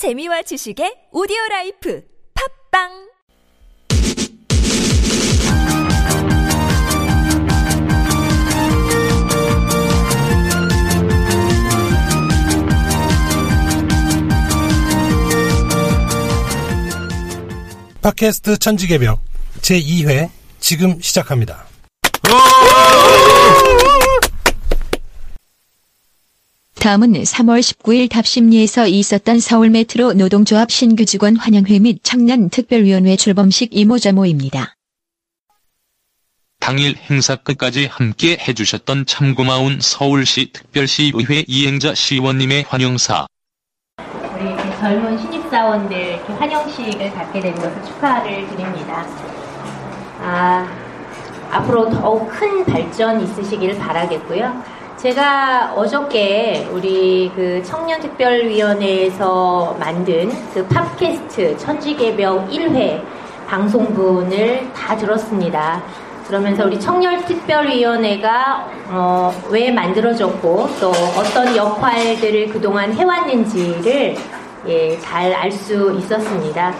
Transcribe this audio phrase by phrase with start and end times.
[0.00, 2.02] 재미와 지식의 오디오 라이프
[2.32, 2.88] 팝빵
[18.00, 19.20] 팟캐스트 천지개벽
[19.60, 20.30] 제2회
[20.60, 21.66] 지금 시작합니다.
[26.80, 33.68] 다음은 3월 19일 답심리에서 있었던 서울 메트로 노동조합 신규 직원 환영회 및 청년 특별위원회 출범식
[33.72, 34.76] 이모저모입니다.
[36.58, 43.26] 당일 행사 끝까지 함께 해주셨던 참 고마운 서울시 특별시의회 이행자 시원님의 환영사.
[43.98, 49.06] 우리 젊은 신입사원들 이렇게 환영식을 갖게 된 것을 축하를 드립니다.
[50.22, 50.66] 아,
[51.50, 54.79] 앞으로 더욱 큰 발전 있으시기를 바라겠고요.
[55.00, 63.00] 제가 어저께 우리 그 청년특별위원회에서 만든 그 팟캐스트 천지개벽 1회
[63.48, 65.82] 방송분을 다 들었습니다.
[66.26, 74.16] 그러면서 우리 청년특별위원회가 어, 왜 만들어졌고 또 어떤 역할들을 그동안 해왔는지를
[74.66, 76.74] 예, 잘 알 수 있었습니다.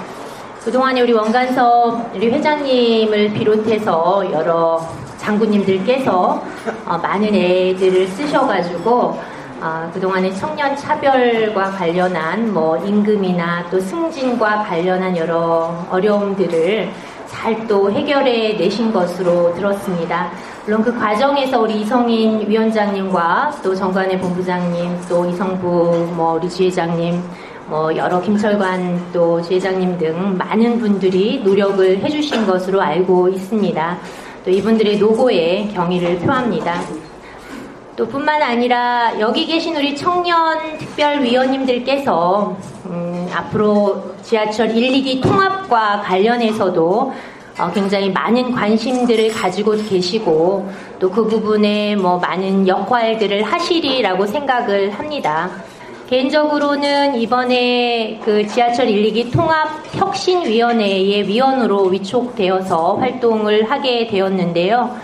[0.63, 6.45] 그동안에 우리 원간섭 우리 회장님을 비롯해서 여러 장군님들께서
[6.91, 9.17] 어, 많은 애들을 쓰셔가지고
[9.63, 16.91] 어, 그동안에 청년 차별과 관련한 뭐 임금이나 또 승진과 관련한 여러 어려움들을
[17.29, 20.31] 잘 또 해결해 내신 것으로 들었습니다.
[20.65, 27.23] 물론 그 과정에서 우리 이성인 위원장님과 또 정관의 본부장님, 또 이성부 뭐 우리 지회장님,
[27.67, 33.99] 뭐 여러 김철관 또 지회장님 등 많은 분들이 노력을 해주신 것으로 알고 있습니다.
[34.45, 36.81] 또 이분들의 노고에 경의를 표합니다.
[37.97, 47.13] 또 뿐만 아니라 여기 계신 우리 청년 특별위원님들께서 음, 앞으로 지하철 1, 2기 통합과 관련해서도
[47.59, 55.51] 어, 굉장히 많은 관심들을 가지고 계시고 또 그 부분에 뭐 많은 역할들을 하시리라고 생각을 합니다.
[56.11, 64.97] 개인적으로는 이번에 그 지하철 1, 2기 통합 혁신위원회의 위원으로 위촉되어서 활동을 하게 되었는데요.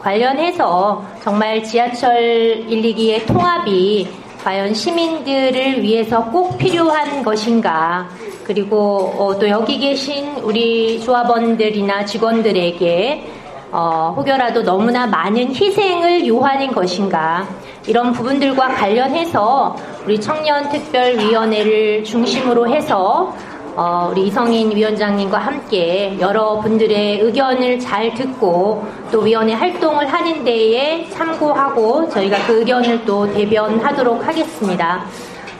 [0.00, 4.08] 관련해서 정말 지하철 1, 2기의 통합이
[4.42, 8.08] 과연 시민들을 위해서 꼭 필요한 것인가,
[8.42, 13.37] 그리고 어, 또 여기 계신 우리 조합원들이나 직원들에게
[13.70, 17.46] 어, 혹여라도 너무나 많은 희생을 요하는 것인가,
[17.86, 23.34] 이런 부분들과 관련해서 우리 청년특별위원회를 중심으로 해서
[23.76, 32.08] 어, 우리 이성인 위원장님과 함께 여러분들의 의견을 잘 듣고 또 위원회 활동을 하는 데에 참고하고
[32.08, 35.04] 저희가 그 의견을 또 대변하도록 하겠습니다.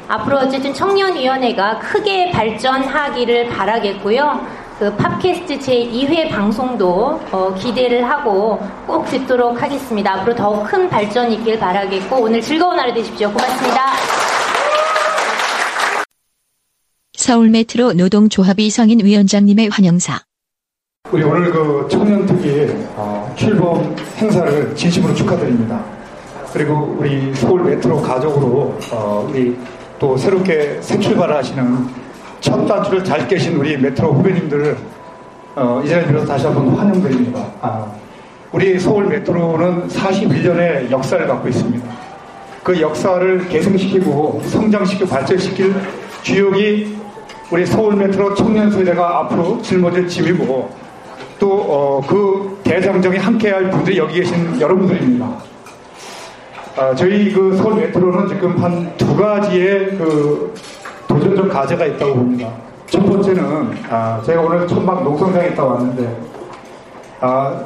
[0.08, 4.40] 앞으로 어쨌든 청년위원회가 크게 발전하기를 바라겠고요.
[4.78, 10.15] 그 팟캐스트 제2회 방송도 어, 기대를 하고 꼭 듣도록 하겠습니다.
[10.15, 13.28] 앞으로 더욱 큰 발전이 있길 바라겠고 오늘 즐거운 하루 되십시오.
[13.33, 13.87] 고맙습니다.
[17.15, 20.21] 서울 메트로 노동조합 이 성인 위원장님의 환영사.
[21.11, 25.84] 우리 오늘 그 청년특위 어, 출범 행사를 진심으로 축하드립니다.
[26.53, 29.59] 그리고 우리 서울 메트로 가족으로 어, 우리
[29.99, 32.07] 또 새롭게 새 출발을 하시는
[32.41, 34.76] 첫 단추를 잘 깨신 우리 메트로 후배님들
[35.56, 37.44] 어, 이 자리를 빌어서 다시 한번 환영드립니다.
[37.60, 37.87] 아,
[38.53, 41.84] 우리 서울 메트로는 41년의 역사를 갖고 있습니다.
[42.62, 45.75] 그 역사를 개성시키고 성장시키고 발전시킬
[46.22, 46.97] 주역이
[47.50, 50.70] 우리 서울 메트로 청년 세대가 앞으로 짊어질 짐이고
[51.38, 55.38] 또그 대장정에 함께할 분들이 여기 계신 여러분들입니다.
[56.76, 60.55] 아, 저희 그 서울 메트로는 지금 한 두 가지의 그
[61.08, 62.48] 도전적 과제가 있다고 봅니다.
[62.86, 66.20] 첫 번째는 아, 제가 오늘 천막 농성장에 있다 왔는데
[67.20, 67.60] 아,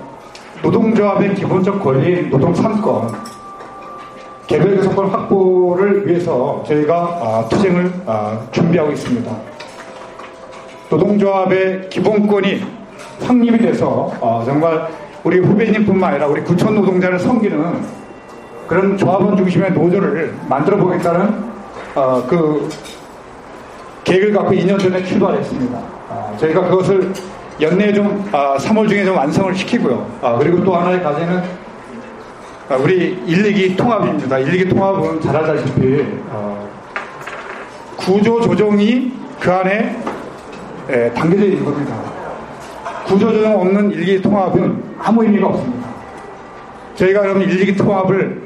[0.63, 3.13] 노동조합의 기본적 권리인 노동 3권
[4.47, 9.31] 개별 교섭권 확보를 위해서 저희가 아, 투쟁을 아, 준비하고 있습니다.
[10.91, 12.63] 노동조합의 기본권이
[13.25, 14.89] 확립이 돼서 어, 정말
[15.25, 18.03] 우리 후배님뿐만 아니라 우리 구천 노동자를 섬기는
[18.67, 21.53] 그런 조합원 중심의 노조를 만들어 보겠다는
[21.95, 22.69] 어, 그
[24.05, 25.79] 계획을 갖고 2년 전에 출발했습니다.
[26.11, 27.13] 아, 저희가 그것을
[27.61, 30.07] 연내 좀 아, 3월 중에 좀 완성을 시키고요.
[30.23, 31.43] 아, 그리고 또 하나의 과제는
[32.69, 34.39] 아, 우리 1, 2기 통합입니다.
[34.39, 36.69] 1, 2기 통합은 잘 알다시피 어,
[37.97, 39.97] 구조 조정이 그 안에
[40.89, 41.95] 에, 담겨져 있는 겁니다.
[43.07, 45.89] 구조 조정 없는 1, 2기 통합은 아무 의미가 없습니다.
[46.97, 48.42] 저희가 그럼 1, 2기 통합을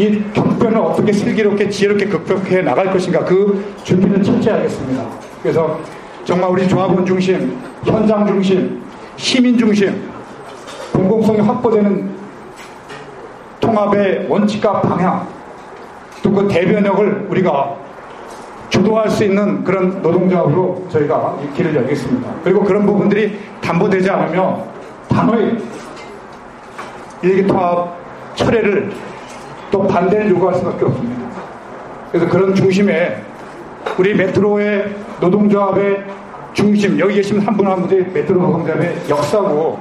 [0.00, 5.04] 이 격변을 어떻게 슬기롭게 지혜롭게 극복해 나갈 것인가 그 준비를 철저히 하겠습니다.
[5.42, 5.78] 그래서
[6.24, 8.80] 정말 우리 조합원 중심, 현장 중심,
[9.16, 10.08] 시민 중심,
[10.94, 12.08] 공공성이 확보되는
[13.60, 15.28] 통합의 원칙과 방향,
[16.22, 17.76] 또 그 대변역을 우리가
[18.70, 22.30] 주도할 수 있는 그런 노동조합으로 저희가 이 길을 열겠습니다.
[22.42, 24.64] 그리고 그런 부분들이 담보되지 않으면
[25.08, 25.58] 단호히
[27.20, 27.98] 일기통합
[28.34, 28.92] 철회를
[29.70, 31.20] 또 반대를 요구할 수밖에 없습니다.
[32.10, 33.22] 그래서 그런 중심에
[33.98, 36.04] 우리 메트로의 노동조합의
[36.52, 39.78] 중심, 여기 계신 한분한 분이 메트로 노동조합의 역사고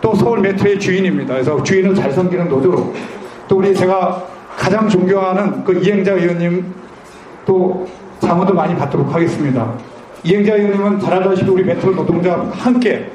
[0.00, 1.34] 또 서울 메트로의 주인입니다.
[1.34, 2.92] 그래서 주인을 잘 섬기는 노조로
[3.48, 4.24] 또 우리 제가
[4.56, 6.74] 가장 존경하는 그 이행자 의원님
[7.46, 7.86] 또
[8.20, 9.72] 자문도 많이 받도록 하겠습니다.
[10.22, 13.10] 이행자 의원님은 잘 알다시피 우리 메트로 노동조합 함께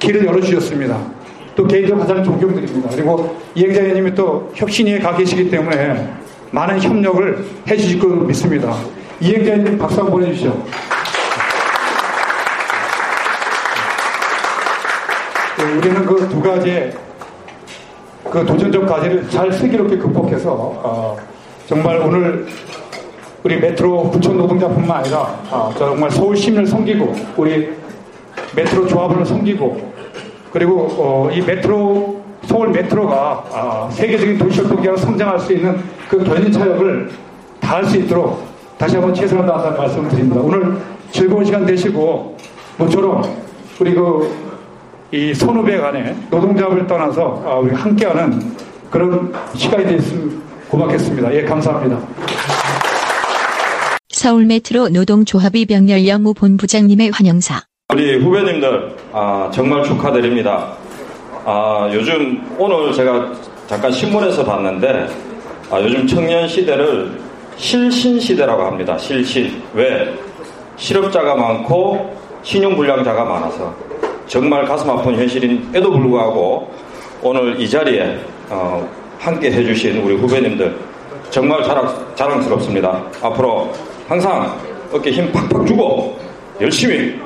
[0.00, 1.17] 길을 열어주셨습니다.
[1.58, 2.88] 또 개인적으로 가장 존경드립니다.
[2.94, 6.08] 그리고 이행자 의원님이 또 혁신위에 가 계시기 때문에
[6.52, 8.76] 많은 협력을 해주실 거 믿습니다.
[9.20, 10.64] 이행자 의원님 박수 한번 보내주시죠.
[15.58, 16.92] 네, 우리는 그 두 가지의
[18.30, 21.16] 그 도전적 과제를 잘 슬기롭게 극복해서 어,
[21.66, 22.46] 정말 오늘
[23.42, 25.18] 우리 메트로 부천 노동자뿐만 아니라
[25.50, 27.72] 어, 정말 서울 시민을 섬기고 우리
[28.54, 29.97] 메트로 조합을 섬기고
[30.52, 35.76] 그리고 어, 이 메트로 서울 메트로가 아, 세계적인 도시협동기로 성장할 수 있는
[36.08, 37.10] 그 견인 차역을
[37.60, 38.42] 다 할 수 있도록
[38.78, 40.40] 다시 한번 최선을 다한다는 말씀을 드립니다.
[40.42, 40.78] 오늘
[41.10, 42.36] 즐거운 시간 되시고
[42.78, 43.22] 모처럼
[43.80, 44.48] 우리 그
[45.10, 48.54] 이 선후배 간에 노동조합을 떠나서 아, 우리 함께하는
[48.90, 51.34] 그런 시간이 됐으면 고맙겠습니다.
[51.34, 51.98] 예, 감사합니다.
[54.10, 57.62] 서울 메트로 노동조합이 병렬 영무 본부장님의 환영사.
[57.90, 60.74] 우리 후배님들 아, 정말 축하드립니다.
[61.46, 63.32] 아, 요즘 오늘 제가
[63.66, 65.08] 잠깐 신문에서 봤는데
[65.70, 67.18] 아, 요즘 청년 시대를
[67.56, 68.98] 실신 시대라고 합니다.
[68.98, 70.14] 실신 왜
[70.76, 73.74] 실업자가 많고 신용불량자가 많아서
[74.26, 76.70] 정말 가슴 아픈 현실임에도 불구하고
[77.22, 78.18] 오늘 이 자리에
[78.50, 78.86] 어,
[79.18, 80.76] 함께 해주신 우리 후배님들
[81.30, 83.02] 정말 자랑, 자랑스럽습니다.
[83.22, 83.72] 앞으로
[84.06, 84.58] 항상
[84.92, 86.18] 어깨 힘 팍팍 주고
[86.60, 87.18] 열심히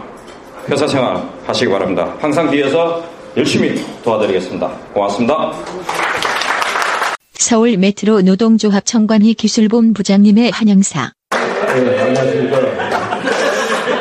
[0.69, 2.15] 회사 생활 하시기 바랍니다.
[2.21, 3.05] 항상 뒤에서
[3.37, 4.69] 열심히 도와드리겠습니다.
[4.93, 5.53] 고맙습니다.
[7.35, 11.13] 서울 메트로 노동조합 청관희 기술본 부장님의 환영사.
[11.31, 12.59] 네, 안녕하십니까.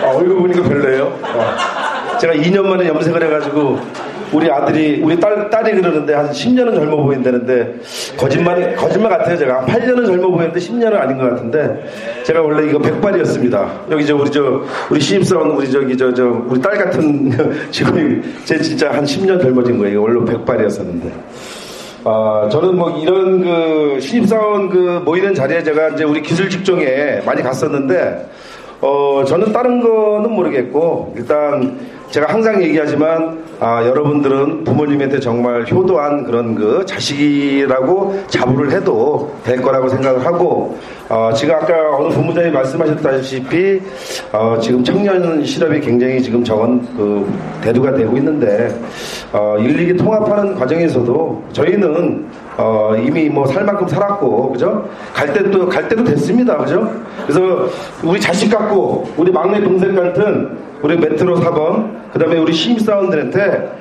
[0.04, 1.20] 아, 얼굴 보니까 별로예요.
[1.24, 2.18] 어.
[2.20, 3.80] 제가 2년 만에 염색을 해가지고
[4.32, 7.76] 우리 아들이 우리 딸 딸이 그러는데 한 10년은 젊어 보인다는데
[8.16, 9.62] 거짓말 거짓말 같아요 제가.
[9.62, 11.84] 한 8년은 젊어 보이는데 10년은 아닌 것 같은데
[12.24, 13.72] 제가 원래 이거 백발이었습니다.
[13.90, 17.32] 여기 저 우리 저 우리 신입사원 우리 저기 저 저 우리 딸 같은
[17.72, 20.02] 직원이 제 진짜 한 10년 젊어진 거예요.
[20.02, 21.12] 원래 백발이었었는데.
[22.04, 27.44] 아, 저는 뭐 이런 그 신입사원 그 모이는 자리에 제가 이제 우리 기술 직종에 많이
[27.44, 28.28] 갔었는데,
[28.82, 31.78] 어, 저는 다른 거는 모르겠고, 일단
[32.10, 39.88] 제가 항상 얘기하지만, 아, 여러분들은 부모님한테 정말 효도한 그런 그 자식이라고 자부를 해도 될 거라고
[39.88, 43.80] 생각을 하고, 어, 지금 아까 어느 본부장님 말씀하셨다시피,
[44.34, 47.32] 어, 지금 청년 실업이 굉장히 지금 적은 그
[47.62, 48.76] 대두가 되고 있는데,
[49.32, 52.26] 어, 일일이 통합하는 과정에서도 저희는
[52.58, 54.90] 어, 이미 뭐 살 만큼 살았고, 그죠?
[55.14, 56.58] 갈 때도, 갈 때도 됐습니다.
[56.58, 56.92] 그죠?
[57.28, 57.70] 그래서
[58.04, 63.72] 우리 자식 같고, 우리 막내 동생 같은 우리 메트로 사범, 그 다음에 우리 신입사원들한테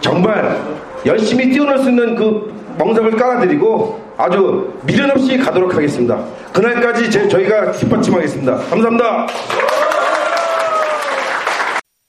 [0.00, 0.60] 정말
[1.06, 6.22] 열심히 뛰어놀 수 있는 그 멍석을 깔아드리고 아주 미련 없이 가도록 하겠습니다.
[6.52, 8.56] 그날까지 제, 저희가 뒷받침하겠습니다.
[8.56, 9.26] 감사합니다.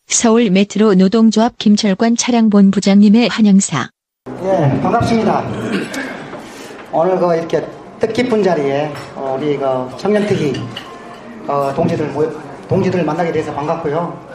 [0.08, 3.90] 서울 메트로 노동조합 김철관 차량본 부장님의 환영사.
[4.44, 5.44] 예, 반갑습니다.
[6.92, 7.66] 오늘 그 이렇게
[8.00, 9.66] 뜻깊은 자리에 어, 우리 그
[9.98, 10.54] 청년특위
[11.48, 12.30] 어, 동지들 모여,
[12.68, 14.31] 동지들 만나게 돼서 반갑고요.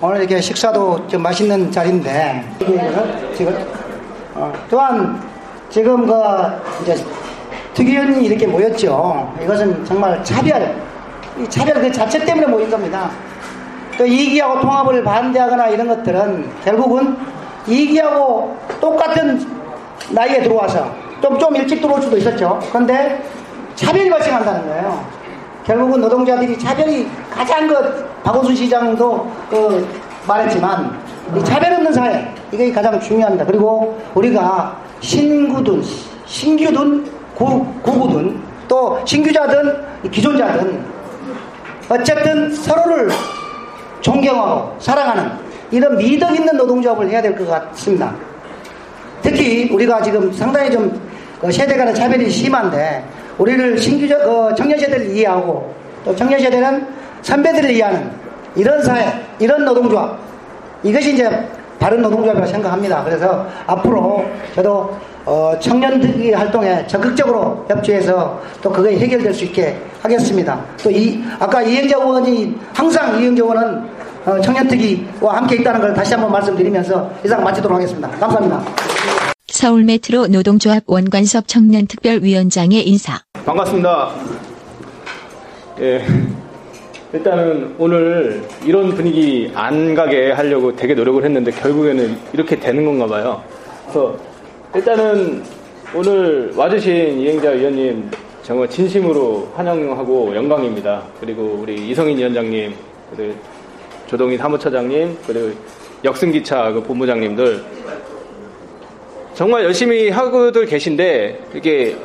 [0.00, 2.44] 오늘 이렇게 식사도 좀 맛있는 자리인데
[3.34, 3.56] 지금
[4.34, 5.22] 어, 또한
[5.70, 6.12] 지금 그
[6.82, 6.96] 이제
[7.72, 9.34] 특위원이 이렇게 모였죠.
[9.42, 10.76] 이것은 정말 차별,
[11.38, 13.10] 이 차별 그 자체 때문에 모인 겁니다.
[13.96, 17.16] 또 이기하고 통합을 반대하거나 이런 것들은 결국은
[17.66, 19.46] 이기하고 똑같은
[20.10, 22.60] 나이에 들어와서 좀, 좀 일찍 들어올 수도 있었죠.
[22.68, 23.22] 그런데
[23.74, 25.04] 차별이 발생한다는 거예요.
[25.64, 29.86] 결국은 노동자들이 차별이 가장 그 박원순 시장도 그
[30.26, 30.98] 말했지만
[31.36, 33.44] 이 차별 없는 사회 이게 가장 중요합니다.
[33.44, 35.82] 그리고 우리가 신구든
[36.24, 37.04] 신규든
[37.34, 40.84] 고, 고구든 또 신규자든 기존자든
[41.90, 43.10] 어쨌든 서로를
[44.00, 45.30] 존경하고 사랑하는
[45.70, 48.14] 이런 미덕 있는 노동조합을 해야 될 것 같습니다.
[49.22, 50.98] 특히 우리가 지금 상당히 좀
[51.50, 53.04] 세대 간의 차별이 심한데
[53.36, 56.86] 우리를 신규적 어, 청년 세대를 이해하고 또 청년 세대는
[57.24, 58.10] 선배들을 이해하는
[58.54, 60.18] 이런 사회, 이런 노동조합,
[60.82, 61.28] 이것이 이제
[61.80, 63.02] 바른 노동조합이라고 생각합니다.
[63.02, 70.62] 그래서 앞으로 저도 어, 청년들이 활동에 적극적으로 협조해서 또 그게 해결될 수 있게 하겠습니다.
[70.82, 73.88] 또 이, 아까 이행자 의원이 항상 이행자 의원은
[74.26, 78.08] 어, 청년특위와 함께 있다는 걸 다시 한번 말씀드리면서 이상 마치도록 하겠습니다.
[78.10, 78.62] 감사합니다.
[79.48, 83.20] 서울 메트로 노동조합 원관섭 청년특별위원장의 인사.
[83.46, 84.10] 반갑습니다.
[85.80, 86.04] 예.
[87.14, 93.40] 일단은 오늘 이런 분위기 안 가게 하려고 되게 노력을 했는데 결국에는 이렇게 되는 건가 봐요.
[93.84, 94.18] 그래서
[94.74, 95.44] 일단은
[95.94, 98.10] 오늘 와주신 이행자 위원님
[98.42, 101.04] 정말 진심으로 환영하고 영광입니다.
[101.20, 102.74] 그리고 우리 이성인 위원장님,
[103.14, 103.34] 그리고
[104.08, 105.52] 조동희 사무처장님, 그리고
[106.02, 107.62] 역승기차 그 본부장님들
[109.34, 111.96] 정말 열심히 하고들 계신데 이게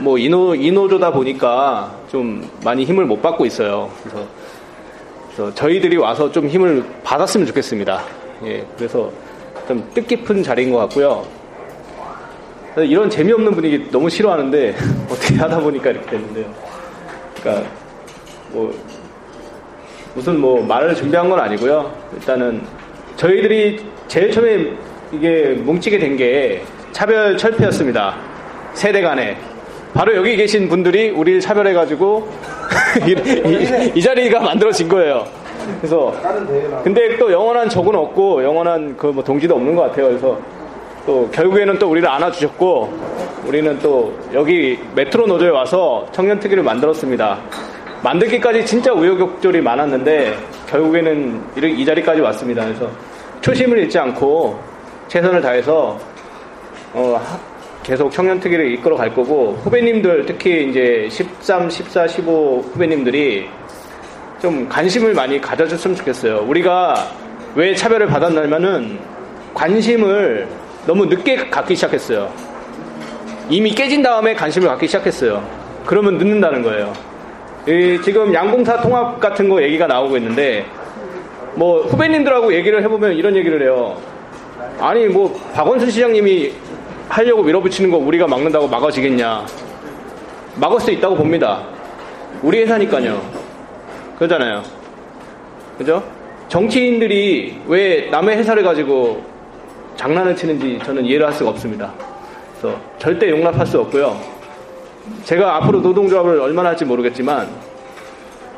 [0.00, 3.90] 뭐 인호 인호조다 보니까 좀 많이 힘을 못 받고 있어요.
[4.02, 4.26] 그래서,
[5.26, 8.04] 그래서 저희들이 와서 좀 힘을 받았으면 좋겠습니다.
[8.44, 9.10] 예, 그래서
[9.66, 11.26] 좀 뜻깊은 자리인 것 같고요.
[12.76, 14.76] 이런 재미없는 분위기 너무 싫어하는데
[15.10, 16.54] 어떻게 하다 보니까 이렇게 됐는데요.
[17.40, 17.68] 그러니까
[18.52, 18.72] 뭐
[20.14, 21.92] 무슨 뭐 말을 준비한 건 아니고요.
[22.14, 22.62] 일단은
[23.16, 24.72] 저희들이 제일 처음에
[25.16, 28.14] 이게 뭉치게 된 게 차별 철폐였습니다.
[28.74, 29.36] 세대 간에.
[29.92, 32.28] 바로 여기 계신 분들이 우리를 차별해가지고
[33.06, 35.24] 이, 이, 이, 자리가 만들어진 거예요.
[35.80, 36.12] 그래서
[36.82, 40.08] 근데 또 영원한 적은 없고 영원한 그 뭐 동지도 없는 것 같아요.
[40.08, 40.38] 그래서
[41.06, 42.92] 또 결국에는 또 우리를 안아주셨고
[43.46, 47.38] 우리는 또 여기 메트로 노조에 와서 청년 특위를 만들었습니다.
[48.02, 50.34] 만들기까지 진짜 우여곡절이 많았는데
[50.68, 52.64] 결국에는 이 자리까지 왔습니다.
[52.64, 52.88] 그래서
[53.40, 54.73] 초심을 잃지 않고
[55.08, 55.98] 최선을 다해서
[56.92, 57.20] 어,
[57.82, 63.48] 계속 청년특위를 이끌어 갈 거고 후배님들 특히 이제 13, 14, 15 후배님들이
[64.40, 66.44] 좀 관심을 많이 가져줬으면 좋겠어요.
[66.48, 66.94] 우리가
[67.54, 68.98] 왜 차별을 받았냐면은
[69.52, 70.48] 관심을
[70.86, 72.30] 너무 늦게 갖기 시작했어요.
[73.48, 75.46] 이미 깨진 다음에 관심을 갖기 시작했어요.
[75.86, 76.92] 그러면 늦는다는 거예요.
[78.02, 80.66] 지금 양봉사 통합 같은 거 얘기가 나오고 있는데
[81.54, 83.96] 뭐 후배님들하고 얘기를 해보면 이런 얘기를 해요.
[84.80, 86.52] 아니 뭐 박원순 시장님이
[87.08, 89.46] 하려고 밀어붙이는 거 우리가 막는다고 막아지겠냐.
[90.56, 91.66] 막을 수 있다고 봅니다.
[92.42, 93.20] 우리 회사니까요.
[94.16, 94.62] 그러잖아요.
[95.78, 96.02] 그죠?
[96.48, 99.22] 정치인들이 왜 남의 회사를 가지고
[99.96, 101.92] 장난을 치는지 저는 이해를 할 수가 없습니다.
[102.58, 104.18] 그래서 절대 용납할 수 없고요.
[105.24, 107.48] 제가 앞으로 노동조합을 얼마나 할지 모르겠지만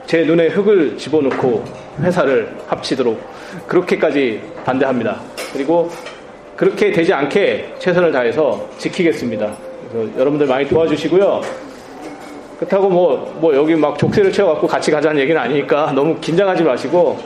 [0.06, 1.64] 제 눈에 흙을 집어넣고
[2.00, 3.20] 회사를 합치도록
[3.66, 5.20] 그렇게까지 반대합니다.
[5.52, 5.88] 그리고
[6.56, 9.56] 그렇게 되지 않게 최선을 다해서 지키겠습니다.
[9.88, 11.40] 그래서 여러분들 많이 도와주시고요.
[12.58, 17.18] 그렇다고 뭐, 뭐 여기 막 족쇄를 채워갖고 같이 가자는 얘기는 아니니까 너무 긴장하지 마시고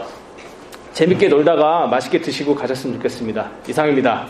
[0.93, 3.51] 재밌게 놀다가 맛있게 드시고 가셨으면 좋겠습니다.
[3.69, 4.27] 이상입니다.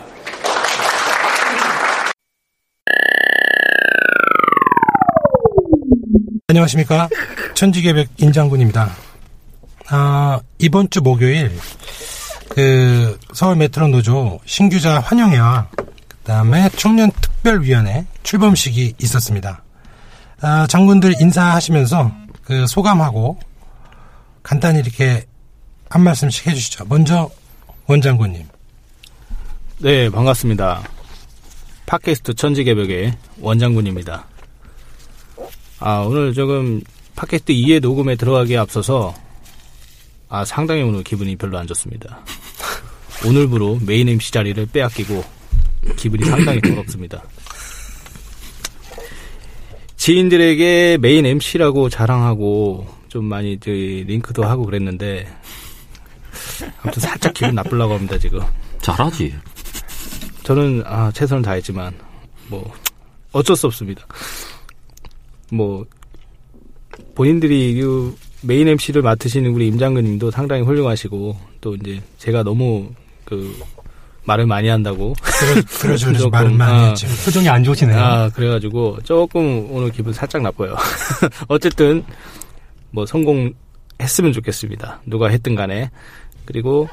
[6.47, 7.09] 안녕하십니까.
[7.55, 8.89] 천지개벽 인장군입니다.
[9.89, 11.49] 아, 이번 주 목요일,
[12.53, 19.63] 그, 서울 메트로 노조 신규자 환영회와, 그 다음에 청년 특별위원회 출범식이 있었습니다.
[20.41, 22.11] 아, 장군들 인사하시면서
[22.43, 23.39] 그 소감하고
[24.43, 25.25] 간단히 이렇게
[25.89, 26.85] 한 말씀씩 해주시죠.
[26.89, 27.29] 먼저
[27.87, 28.45] 원장군님.
[29.79, 30.83] 네, 반갑습니다.
[31.85, 34.25] 팟캐스트 천지개벽의 원장군입니다.
[35.79, 36.81] 아, 오늘 조금
[37.15, 39.13] 팟캐스트 2회 녹음에 들어가기에 앞서서
[40.31, 42.23] 아, 상당히 오늘 기분이 별로 안 좋습니다.
[43.27, 45.21] 오늘부로 메인 MC 자리를 빼앗기고
[45.97, 47.21] 기분이 상당히 더럽습니다.
[49.97, 55.27] 지인들에게 메인 MC라고 자랑하고 좀 많이 저희 링크도 하고 그랬는데
[56.81, 58.39] 아무튼 살짝 기분 나쁘려고 합니다 지금.
[58.79, 59.35] 잘하지.
[60.43, 61.93] 저는 아 최선을 다했지만
[62.47, 62.73] 뭐
[63.33, 64.07] 어쩔 수 없습니다.
[65.51, 65.85] 뭐
[67.15, 72.89] 본인들이 그 메인 MC를 맡으시는 우리 임장근님도 상당히 훌륭하시고 또 이제 제가 너무
[73.25, 73.55] 그
[74.25, 75.13] 말을 많이 한다고
[75.79, 77.97] 그러죠 말을 많이 아, 했죠 표정이 안 좋으시네요.
[77.97, 80.75] 아 그래가지고 조금 오늘 기분 살짝 나빠요.
[81.47, 82.03] 어쨌든
[82.91, 85.01] 뭐 성공했으면 좋겠습니다.
[85.05, 85.89] 누가 했든 간에
[86.45, 86.89] 그리고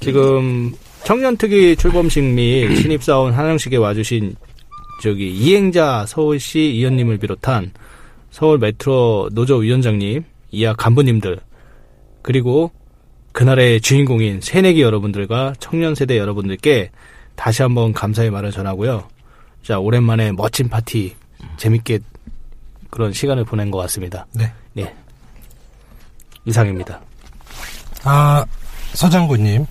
[0.00, 0.72] 지금
[1.04, 4.34] 청년특위 출범식 및 신입사원 환영식에 와주신
[5.02, 7.72] 저기 이행자 서울시 의원님을 비롯한
[8.30, 10.24] 서울 메트로 노조 위원장님,
[10.56, 11.38] 이하 간부님들,
[12.22, 12.72] 그리고
[13.32, 16.90] 그날의 주인공인 새내기 여러분들과 청년 세대 여러분들께
[17.34, 19.06] 다시 한번 감사의 말을 전하고요.
[19.62, 21.14] 자, 오랜만에 멋진 파티,
[21.58, 21.98] 재밌게
[22.88, 24.26] 그런 시간을 보낸 것 같습니다.
[24.32, 24.50] 네.
[24.72, 24.94] 네.
[26.46, 27.00] 이상입니다.
[28.04, 28.46] 아,
[28.94, 29.66] 서장군님.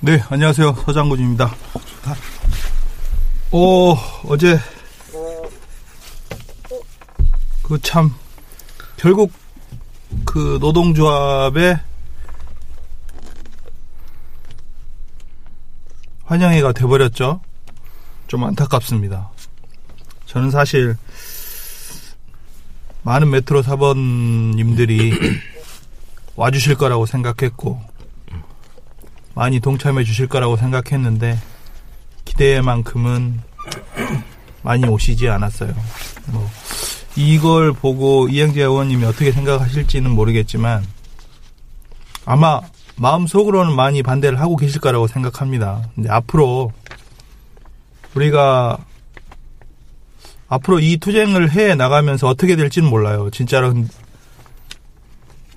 [0.00, 0.72] 네, 안녕하세요.
[0.84, 1.54] 서장군입니다.
[3.52, 3.94] 오,
[4.26, 4.58] 어제,
[7.62, 8.12] 그 참,
[9.06, 9.30] 결국,
[10.24, 11.78] 그 노동조합의
[16.24, 17.40] 환영회가 돼버렸죠.
[18.26, 19.30] 좀 안타깝습니다.
[20.24, 20.96] 저는 사실,
[23.04, 25.12] 많은 메트로 사번님들이
[26.34, 27.80] 와주실 거라고 생각했고,
[29.36, 31.38] 많이 동참해 주실 거라고 생각했는데,
[32.24, 33.40] 기대만큼은
[34.62, 35.72] 많이 오시지 않았어요.
[36.32, 36.50] 뭐,
[37.16, 40.86] 이걸 보고 이영재 의원님이 어떻게 생각하실지는 모르겠지만,
[42.24, 42.60] 아마
[42.96, 45.88] 마음속으로는 많이 반대를 하고 계실 거라고 생각합니다.
[45.94, 46.72] 근데 앞으로
[48.14, 48.78] 우리가
[50.48, 53.30] 앞으로 이 투쟁을 해 나가면서 어떻게 될지는 몰라요.
[53.30, 53.74] 진짜로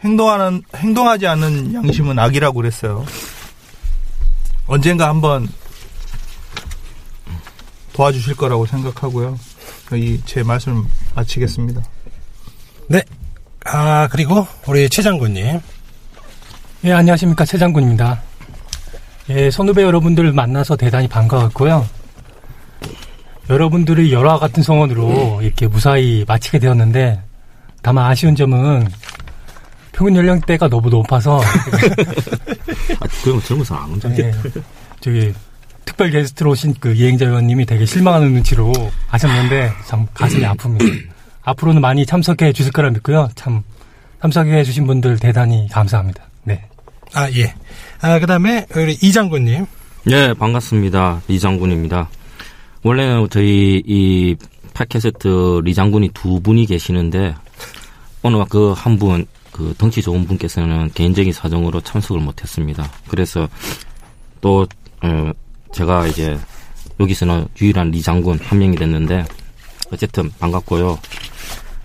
[0.02, 3.06] 행동하는 행동하지 않는 양심은 악이라고 그랬어요.
[4.68, 5.48] 언젠가 한번
[7.94, 9.38] 도와주실 거라고 생각하고요.
[9.98, 11.82] 이 제 말씀 마치겠습니다.
[12.88, 13.02] 네.
[13.66, 15.60] 아, 그리고 우리 최 장군님.
[16.86, 17.46] 예, 안녕하십니까.
[17.46, 18.22] 최 장군입니다.
[19.30, 21.88] 예, 선후배 여러분들 만나서 대단히 반가웠고요.
[23.50, 27.22] 여러분들의 열화 같은 성원으로 이렇게 무사히 마치게 되었는데,
[27.82, 28.88] 다만 아쉬운 점은
[29.92, 31.42] 평균 연령대가 너무 높아서.
[33.00, 34.10] 아, 그럼 사람 안 온다.
[34.18, 34.32] 예,
[35.02, 35.34] 저기,
[35.90, 38.72] 특별 게스트로 오신 그 이행자 의원님이 되게 실망하는 눈치로
[39.08, 41.10] 하셨는데, 참 가슴이 아픕니다.
[41.42, 43.30] 앞으로는 많이 참석해 주실 거라 믿고요.
[43.34, 43.64] 참,
[44.22, 46.24] 참석해 주신 분들 대단히 감사합니다.
[46.44, 46.64] 네.
[47.14, 47.56] 아, 예.
[48.02, 49.66] 아, 그 다음에 우리 이 장군님.
[50.06, 51.24] 네, 반갑습니다.
[51.28, 52.08] 이 장군입니다.
[52.84, 54.36] 원래는 저희 이
[54.76, 57.34] 팟캐스트 리 장군이 두 분이 계시는데
[58.22, 62.90] 오늘 그 한 분, 그 덩치 좋은 분께서는 개인적인 사정으로 참석을 못했습니다.
[63.08, 63.48] 그래서
[64.40, 64.68] 또
[65.02, 65.32] 어,
[65.74, 66.38] 제가 이제
[67.00, 69.26] 여기서는 유일한 리장군 한 명이 됐는데
[69.92, 71.00] 어쨌든 반갑고요.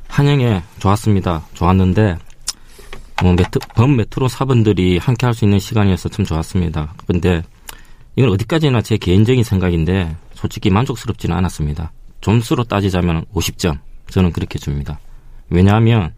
[0.08, 1.46] 환영회 좋았습니다.
[1.54, 2.16] 좋았는데
[3.22, 6.94] 뭐 메트, 범 메트로 사분들이 함께 할 수 있는 시간이어서 참 좋았습니다.
[7.06, 7.42] 근데
[8.16, 11.92] 이건 어디까지나 제 개인적인 생각인데 솔직히 만족스럽지는 않았습니다.
[12.20, 13.78] 점수로 따지자면 50점.
[14.10, 14.98] 저는 그렇게 줍니다.
[15.50, 16.14] 왜냐하면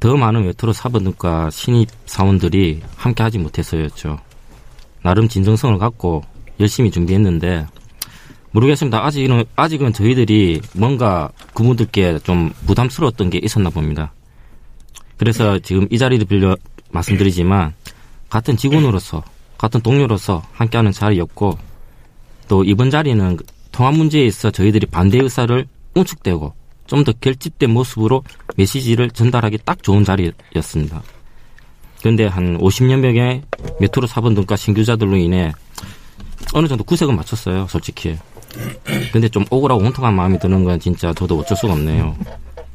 [0.00, 4.18] 더 많은 메트로 사분들과 신입 사원들이 함께 하지 못해서였죠.
[5.02, 6.22] 나름 진정성을 갖고
[6.60, 7.66] 열심히 준비했는데
[8.52, 9.04] 모르겠습니다.
[9.04, 14.12] 아직은 아직은 저희들이 뭔가 그분들께 좀 부담스러웠던 게 있었나 봅니다.
[15.16, 16.56] 그래서 지금 이 자리를 빌려
[16.90, 17.74] 말씀드리지만
[18.28, 19.22] 같은 직원으로서
[19.58, 21.58] 같은 동료로서 함께하는 자리였고
[22.48, 23.38] 또 이번 자리는
[23.72, 26.54] 통합 문제에 있어 저희들이 반대 의사를 응축되고
[26.86, 28.22] 좀 더 결집된 모습으로
[28.56, 31.02] 메시지를 전달하기 딱 좋은 자리였습니다.
[32.00, 33.42] 그런데 한 50여 명의
[33.80, 35.52] 메트로 사번 등과 신규자들로 인해
[36.52, 38.16] 어느 정도 구색은 맞췄어요, 솔직히.
[39.12, 42.16] 근데 좀 억울하고 혼통한 마음이 드는 건 진짜 저도 어쩔 수가 없네요.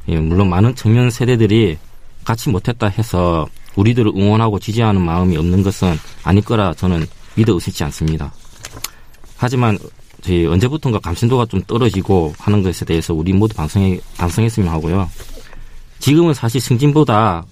[0.08, 1.78] 예, 물론 많은 청년 세대들이
[2.24, 8.32] 같이 못했다 해서 우리들을 응원하고 지지하는 마음이 없는 것은 아닐 거라 저는 믿어 의심치 않습니다.
[9.36, 9.78] 하지만
[10.20, 15.08] 저희 언제부턴가 감심도가 좀 떨어지고 하는 것에 대해서 우리 모두 반성해, 반성했으면 하고요.
[15.98, 17.44] 지금은 사실 승진보다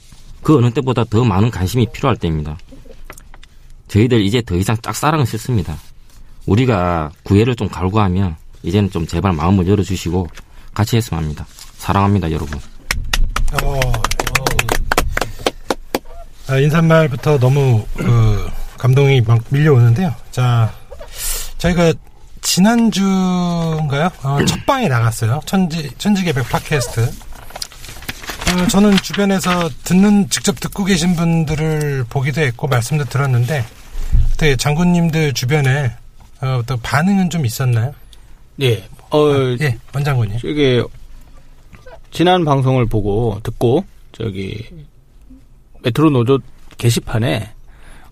[0.42, 2.58] 그 어느 때보다 더 많은 관심이 필요할 때입니다.
[3.88, 5.78] 저희들 이제 더 이상 짝사랑은 싫습니다.
[6.48, 10.28] 우리가 구애를 좀 갈구하면 이제는 좀 제발 마음을 열어주시고
[10.74, 11.46] 같이 했으면 합니다.
[11.76, 12.58] 사랑합니다, 여러분.
[13.62, 13.80] 어,
[16.48, 20.14] 아, 인사말부터 너무 그 감동이 막 밀려오는데요.
[20.30, 20.72] 자,
[21.58, 21.92] 저희가
[22.40, 24.10] 지난주인가요?
[24.22, 25.40] 어, 첫 방에 나갔어요.
[25.44, 27.00] 천지 천지개벽 팟캐스트.
[27.00, 33.64] 어, 저는 주변에서 듣는 직접 듣고 계신 분들을 보기도 했고 말씀도 들었는데
[34.32, 35.94] 어떻게 장군님들 주변에
[36.40, 37.94] 어, 또 반응은 좀 있었나요?
[38.60, 38.84] 예.
[39.10, 40.38] 어, 아, 예, 원장군님.
[40.38, 40.82] 저기
[42.10, 44.64] 지난 방송을 보고 듣고 저기
[45.82, 46.38] 메트로 노조
[46.76, 47.50] 게시판에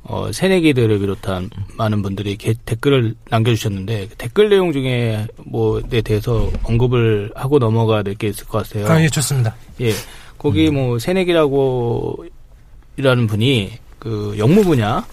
[0.02, 7.32] 어, 새내기들을 비롯한 많은 분들이 게, 댓글을 남겨주셨는데 그 댓글 내용 중에 뭐에 대해서 언급을
[7.34, 8.86] 하고 넘어가야 될 게 있을 것 같아요.
[8.86, 9.54] 아, 예, 좋습니다.
[9.80, 9.92] 예,
[10.38, 12.24] 거기 뭐 새내기라고
[12.96, 15.04] 이라는 분이 그 영무 분야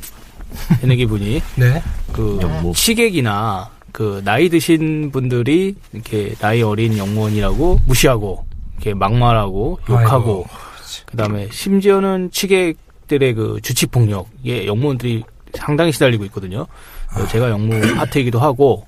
[0.82, 1.84] 새내기 분이 네.
[2.12, 2.40] 그
[2.76, 10.46] 시객이나 그 나이 드신 분들이 이렇게 나이 어린 영무원이라고 무시하고 이렇게 막말하고 욕하고
[11.06, 16.66] 그다음에 심지어는 취객들의 그 주치 폭력에 영무원들이 상당히 시달리고 있거든요.
[17.10, 18.88] 그래서 제가 영무 파트이기도 하고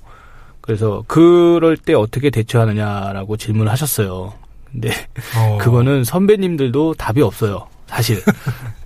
[0.60, 4.34] 그래서 그럴 때 어떻게 대처하느냐라고 질문을 하셨어요.
[4.72, 4.90] 근데
[5.38, 5.58] 어.
[5.60, 7.68] 그거는 선배님들도 답이 없어요.
[7.86, 8.20] 사실.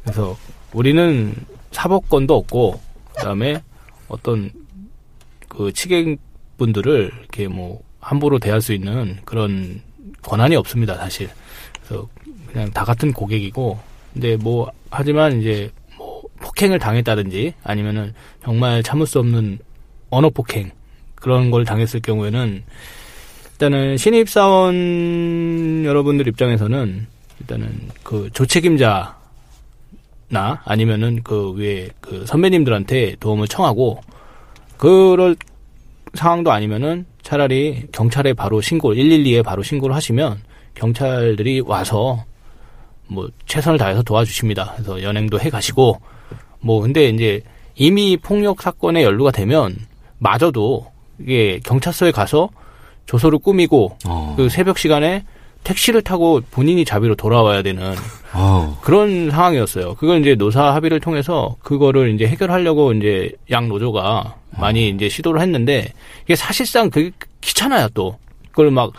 [0.04, 0.36] 그래서
[0.72, 1.34] 우리는
[1.70, 2.80] 사법권도 없고
[3.16, 3.62] 그다음에
[4.08, 4.50] 어떤
[5.48, 9.82] 그 취객분들을 이렇게 뭐 함부로 대할 수 있는 그런
[10.22, 11.28] 권한이 없습니다, 사실.
[11.84, 12.08] 그래서
[12.46, 13.78] 그냥 다 같은 고객이고
[14.12, 19.58] 근데 뭐 하지만 이제 뭐 폭행을 당했다든지 아니면은 정말 참을 수 없는
[20.10, 20.70] 언어 폭행
[21.14, 22.64] 그런 걸 당했을 경우에는
[23.52, 27.06] 일단은 신입 사원 여러분들 입장에서는
[27.40, 29.19] 일단은 그 조책임자
[30.30, 34.00] 나 아니면은 그 위에 그 선배님들한테 도움을 청하고
[34.76, 35.36] 그럴
[36.14, 40.40] 상황도 아니면은 차라리 경찰에 바로 신고 112에 바로 신고를 하시면
[40.74, 42.24] 경찰들이 와서
[43.08, 44.74] 뭐 최선을 다해서 도와주십니다.
[44.76, 46.00] 그래서 연행도 해 가시고
[46.60, 47.42] 뭐 근데 이제
[47.74, 49.76] 이미 폭력 사건에 연루가 되면
[50.18, 50.86] 마저도
[51.18, 52.50] 이게 경찰서에 가서
[53.06, 53.96] 조서를 꾸미고
[54.36, 55.24] 그 새벽 시간에
[55.64, 57.94] 택시를 타고 본인이 자비로 돌아와야 되는
[58.82, 59.94] 그런 상황이었어요.
[59.94, 65.92] 그걸 이제 노사 합의를 통해서 그거를 이제 해결하려고 이제 양 노조가 많이 이제 시도를 했는데
[66.24, 68.18] 이게 사실상 그게 귀찮아요 또
[68.50, 68.92] 그걸 막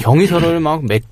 [0.00, 1.02] 경위서를 막 몇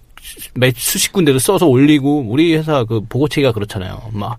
[0.55, 3.99] 몇 수십 군데를 써서 올리고 우리 회사 그 보고체계가 그렇잖아요.
[4.13, 4.39] 막,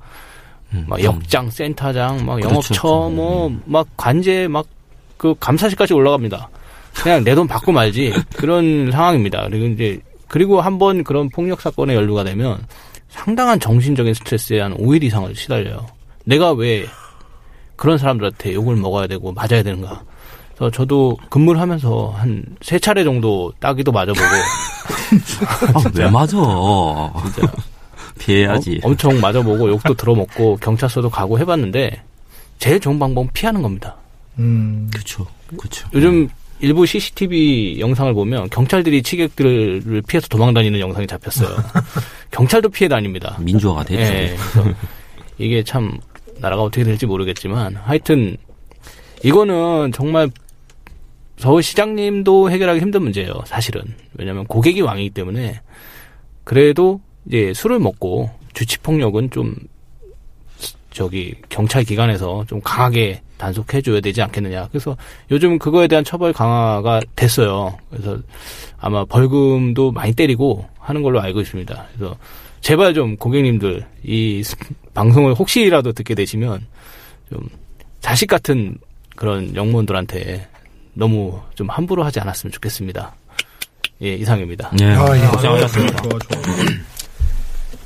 [0.86, 3.10] 막 역장, 센터장, 막 영업처, 그렇죠.
[3.10, 4.68] 뭐막 관제, 막
[5.18, 6.48] 그 감사실까지 올라갑니다.
[6.94, 9.48] 그냥 내 돈 받고 말지 그런 상황입니다.
[9.50, 12.66] 그리고 이제 그리고 한번 그런 폭력 사건에 연루가 되면
[13.10, 15.88] 상당한 정신적인 스트레스에 한 5일 이상을 시달려요.
[16.26, 16.86] 내가 왜
[17.76, 20.04] 그런 사람들한테 욕을 먹어야 되고 맞아야 되는가?
[20.56, 24.20] 그래서 저도 근무를 하면서 한 세 차례 정도 따기도 맞아보고
[25.74, 26.38] 아, 왜 맞아?
[26.38, 27.52] 진짜
[28.20, 28.80] 피해야지.
[28.84, 32.02] 어, 엄청 맞아보고 욕도 들어먹고 경찰서도 가고 해봤는데
[32.60, 33.96] 제일 좋은 방법은 피하는 겁니다.
[34.38, 34.90] 음.
[34.94, 35.26] 그렇죠.
[35.58, 35.88] 그렇죠.
[35.94, 36.30] 요즘
[36.62, 41.56] 일부 CCTV 영상을 보면 경찰들이 취객들을 피해서 도망다니는 영상이 잡혔어요.
[42.32, 43.38] 경찰도 피해 다닙니다.
[43.40, 44.02] 민주화가 됐죠.
[44.02, 44.36] 예,
[45.38, 45.98] 이게 참
[46.40, 48.38] 나라가 어떻게 될지 모르겠지만 하여튼
[49.24, 50.30] 이거는 정말
[51.38, 53.34] 서울시장님도 해결하기 힘든 문제예요.
[53.46, 53.82] 사실은
[54.18, 55.62] 왜냐하면 고객이 왕이기 때문에
[56.44, 59.56] 그래도 이제 술을 먹고 주치폭력은 좀
[60.92, 64.68] 저기 경찰 기관에서 좀 강하게 단속해 줘야 되지 않겠느냐.
[64.70, 64.98] 그래서
[65.32, 67.78] 요즘 그거에 대한 처벌 강화가 됐어요.
[67.90, 68.20] 그래서
[68.80, 71.86] 아마 벌금도 많이 때리고 하는 걸로 알고 있습니다.
[71.96, 72.16] 그래서
[72.62, 74.56] 제발 좀 고객님들 이 스-
[74.94, 76.66] 방송을 혹시라도 듣게 되시면
[77.32, 77.48] 좀
[78.02, 78.78] 자식 같은
[79.16, 80.48] 그런 영무원들한테
[80.94, 83.16] 너무 좀 함부로 하지 않았으면 좋겠습니다.
[84.02, 84.72] 예, 이상입니다.
[84.78, 85.28] 네, 아, 예.
[85.28, 86.04] 고생하셨습니다.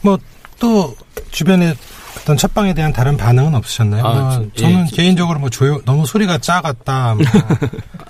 [0.02, 0.18] 뭐
[0.60, 0.96] 또
[1.32, 1.74] 주변에
[2.17, 4.06] 어떤 첫방에 대한 다른 반응은 없으셨나요?
[4.06, 7.26] 아, 뭐 저- 저는 예, 개인적으로 뭐 조용 너무 소리가 작았다 뭐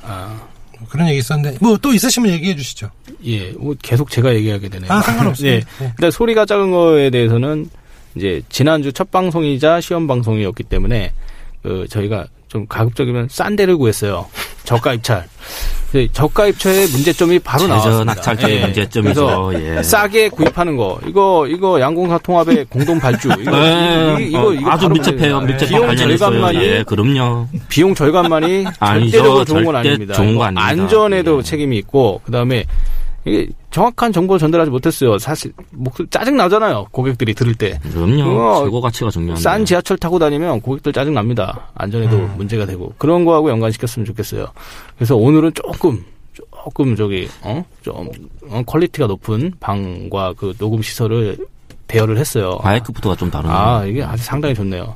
[0.03, 0.39] 아,
[0.79, 2.89] 뭐 그런 얘기 있었는데 뭐 또 있으시면 얘기해 주시죠.
[3.25, 4.91] 예, 뭐 계속 제가 얘기하게 되네요.
[4.91, 5.55] 아, 상관없습니다.
[5.55, 5.59] 예.
[5.79, 5.93] 네.
[5.97, 7.69] 일단 소리가 작은 거에 대해서는
[8.15, 11.13] 이제 지난주 첫 방송이자 시험 방송이었기 때문에
[11.63, 14.27] 그 저희가 좀 가급적이면 싼 데를 구했어요.
[14.65, 15.27] 저가 입찰.
[15.93, 18.03] 근데 저가 입찰의 문제점이 바로 나왔습니다.
[18.15, 19.45] 낙찰점이 문제점이죠.
[19.51, 19.84] 그래서 예.
[19.84, 20.99] 싸게 구입하는 거.
[21.08, 23.29] 이거 이거 양공사 통합의 공동 발주.
[23.39, 25.41] 이거 예, 이 거, 어, 이거 아주 밀접해요.
[25.41, 25.95] 밀접한 비용.
[25.95, 27.47] 절감만이 예, 그럼요.
[27.69, 28.63] 비용 절감만이.
[28.79, 30.15] 절대적으로 좋은 건 아닙니다.
[30.15, 30.65] 좋은 거 아닙니다.
[30.65, 31.43] 안전에도 예.
[31.43, 32.65] 책임이 있고 그다음에
[33.25, 35.17] 이게 정확한 정보를 전달하지 못했어요.
[35.17, 36.88] 사실 목 짜증 나잖아요.
[36.91, 37.79] 고객들이 들을 때.
[37.91, 38.23] 그럼요.
[38.23, 39.41] 그거 최고 가치가 중요한데.
[39.41, 41.69] 싼 지하철 타고 다니면 고객들 짜증 납니다.
[41.75, 42.33] 안전에도 음.
[42.38, 44.47] 문제가 되고 그런 거하고 연관시켰으면 좋겠어요.
[44.97, 48.09] 그래서 오늘은 조금 조금 저기 어좀
[48.49, 51.38] 어, quality가 높은 방과 그 녹음 시설을
[51.88, 52.59] 대여를 했어요.
[52.63, 53.55] 마이크부터가 좀 다르네요.
[53.55, 54.95] 아, 이게 아주 상당히 좋네요.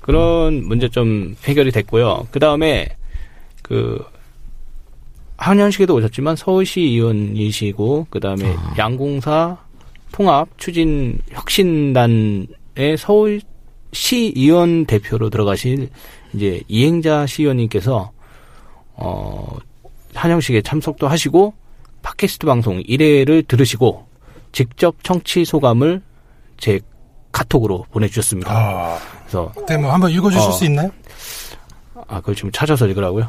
[0.00, 2.26] 그런 문제점 해결이 됐고요.
[2.30, 2.88] 그 다음에,
[3.62, 4.02] 그,
[5.40, 8.74] 환영식에도 오셨지만 서울시 의원이시고, 그 다음에 아.
[8.76, 9.56] 양공사
[10.12, 12.46] 통합 추진 혁신단의
[12.98, 15.88] 서울시 의원 대표로 들어가실
[16.34, 18.12] 이제 이행자 시의원님께서,
[18.94, 19.56] 어,
[20.14, 21.54] 한영식에 참석도 하시고,
[22.02, 24.06] 팟캐스트 방송 1회를 들으시고,
[24.52, 26.02] 직접 청취 소감을
[26.58, 26.80] 제
[27.32, 28.98] 카톡으로 보내주셨습니다.
[29.22, 30.52] 그래서 네, 뭐 한번 읽어주실 어.
[30.52, 30.90] 수 있나요?
[32.10, 33.28] 아 그걸 지금 찾아서 읽으라고요?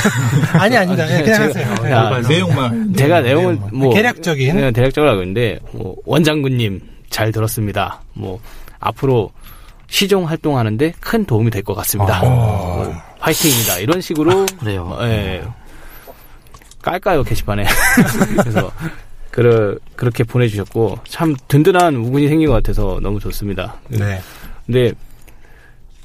[0.58, 1.06] 아니 아닙니다.
[1.18, 1.74] 예, 그냥 제가- 하세요.
[1.84, 1.92] 예.
[1.92, 2.94] 아, 내용만.
[2.94, 4.56] 제가 내용은 뭐 개략적인.
[4.56, 8.00] 네, 대략적으로 하고 있는데 뭐 원장군님 잘 들었습니다.
[8.14, 8.40] 뭐
[8.80, 9.30] 앞으로
[9.88, 12.20] 시종 활동하는데 큰 도움이 될 것 같습니다.
[12.20, 12.20] 아.
[12.22, 13.78] 뭐, 화이팅입니다.
[13.80, 14.96] 이런 식으로 그래요.
[14.98, 15.42] 어, 예.
[16.80, 17.64] 깔까요 게시판에.
[18.40, 18.72] 그래서
[19.30, 23.74] 그 그렇게 보내주셨고 참 든든한 우군이 생긴 것 같아서 너무 좋습니다.
[23.88, 24.20] 네.
[24.66, 24.92] 근데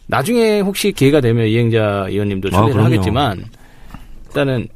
[0.08, 2.86] 나중에 혹시 기회가 되면 이행자 의원님도 아, 초대를 그럼요.
[2.86, 3.46] 하겠지만
[4.28, 4.68] 일단은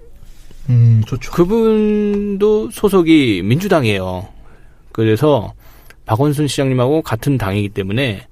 [0.70, 1.32] 음, 좋죠.
[1.32, 4.28] 그분도 소속이 민주당이에요.
[4.92, 5.54] 그래서
[6.06, 8.28] 박원순 시장님하고 같은 당이기 때문에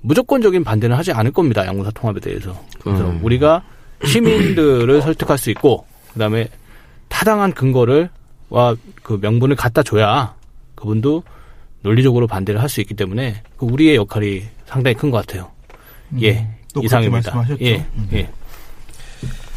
[0.00, 1.66] 무조건적인 반대는 하지 않을 겁니다.
[1.66, 2.60] 양궁사 통합에 대해서.
[2.80, 3.20] 그래서 음.
[3.22, 3.62] 우리가
[4.04, 6.48] 시민들을 설득할 수 있고 그다음에
[7.08, 8.10] 타당한 근거를
[8.50, 10.34] 와 그 명분을 갖다 줘야
[10.74, 11.22] 그분도
[11.82, 15.50] 논리적으로 반대를 할 수 있기 때문에 그 우리의 역할이 상당히 큰 것 같아요.
[16.20, 17.34] 예, 음, 또 그렇게 이상입니다.
[17.34, 17.64] 말씀하셨죠.
[17.64, 18.30] 예, 예.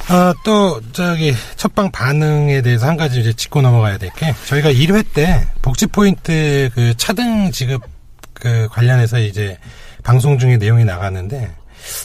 [0.10, 5.06] 아, 또, 저기, 첫방 반응에 대해서 한 가지 이제 짚고 넘어가야 될 게, 저희가 1회
[5.14, 7.82] 때 복지 포인트 그 차등 지급
[8.34, 9.58] 그 관련해서 이제
[10.04, 11.54] 방송 중에 내용이 나갔는데,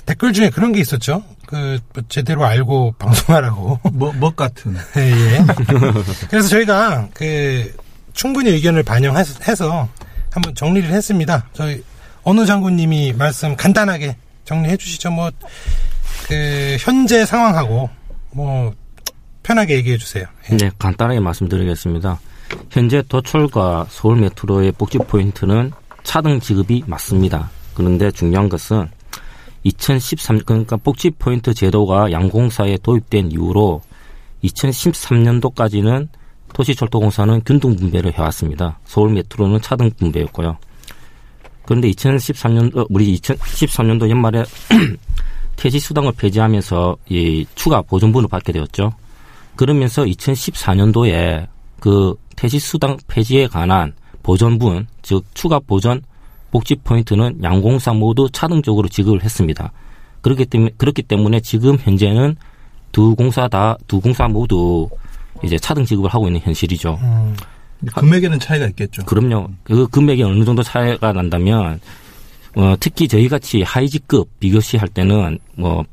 [0.05, 1.23] 댓글 중에 그런 게 있었죠?
[1.47, 3.79] 그, 뭐 제대로 알고 방송하라고.
[3.93, 4.77] 뭐, 뭐 같은.
[4.97, 5.45] 예, 예.
[6.29, 7.73] 그래서 저희가 그,
[8.15, 9.89] 충분히 의견을 반영해서
[10.31, 11.47] 한번 정리를 했습니다.
[11.53, 11.85] 저희,
[12.25, 15.11] 어느 장군님이 말씀 간단하게 정리해 주시죠.
[15.11, 15.31] 뭐,
[16.27, 17.89] 그 현재 상황하고
[18.33, 18.73] 뭐
[19.43, 20.27] 편하게 얘기해 주세요.
[20.51, 22.19] 네, 간단하게 말씀드리겠습니다.
[22.71, 27.51] 현재 도철과 서울 메트로의 복지 포인트는 차등 지급이 맞습니다.
[27.75, 28.89] 그런데 중요한 것은
[29.65, 33.81] 2013 그러니까 복지 포인트 제도가 양공사에 도입된 이후로
[34.45, 36.09] 2013년도까지는
[36.53, 38.79] 도시철도공사는 균등 분배를 해왔습니다.
[38.85, 40.59] 서울 메트로는 차등 분배였고요.
[41.65, 44.45] 그런데 2013년 우리 2013년도 연말에
[45.57, 48.93] 퇴직 수당을 폐지하면서 이 추가 보존분을 받게 되었죠.
[49.57, 51.47] 그러면서 2014년도에
[51.79, 56.03] 그 퇴직 수당 폐지에 관한 보존분, 즉 추가 보전
[56.51, 59.73] 복지 포인트는 양공사 모두 차등적으로 지급을 했습니다.
[60.21, 62.37] 그렇기 때문에 그렇기 때문에 지금 현재는
[62.93, 64.89] 두 공사 다 두 공사 모두
[65.43, 66.99] 이제 차등 지급을 하고 있는 현실이죠.
[67.95, 69.05] 금액에는 차이가 있겠죠.
[69.05, 69.49] 그럼요.
[69.65, 71.81] 그 금액이 어느 정도 차이가 난다면
[72.55, 75.85] 어, 특히 저희 같이 하이직급 비교시 할 때는 뭐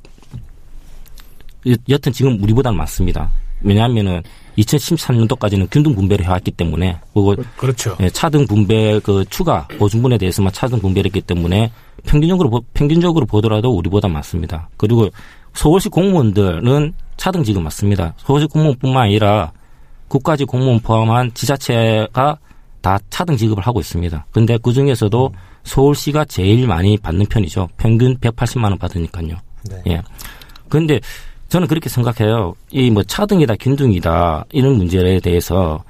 [1.67, 3.32] 여- 여튼 지금 우리보다는 많습니다.
[3.62, 4.21] 왜냐하면은
[4.58, 7.95] 2013년도까지는 균등 분배를 해왔기 때문에 그거 그렇죠.
[8.02, 11.71] 예, 차등 분배 그 추가 보증분에 대해서만 차등 분배를 했기 때문에
[12.06, 14.69] 평균적으로 보- 평균적으로 보더라도 우리보다 많습니다.
[14.78, 15.10] 그리고
[15.54, 18.13] 서울시 공무원들은 차등 지급 맞습니다.
[18.17, 19.52] 서울시 공무원뿐만 아니라
[20.09, 22.37] 국가직 공무원 포함한 지자체가
[22.81, 24.25] 다 차등 지급을 하고 있습니다.
[24.31, 25.31] 근데 그 중에서도
[25.63, 27.69] 서울시가 제일 많이 받는 편이죠.
[27.77, 29.35] 평균 180만 원 받으니까요.
[29.87, 30.01] 예.
[30.69, 30.99] 그런데
[31.49, 32.53] 저는 그렇게 생각해요.
[32.71, 35.83] 이 뭐 차등이다, 균등이다 이런 문제에 대해서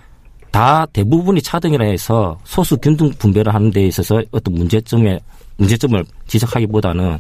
[0.52, 5.20] 다 대부분이 차등이라 해서 소수 균등 분배를 하는 데 있어서 어떤 문제점에
[5.58, 7.20] 문제점을 지적하기보다는